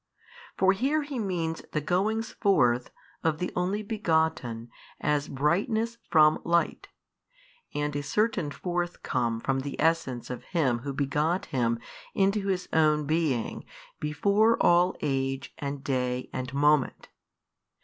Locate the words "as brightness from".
4.99-6.41